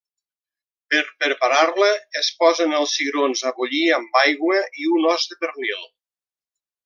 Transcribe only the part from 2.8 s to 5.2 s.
cigrons a bullir amb aigua i un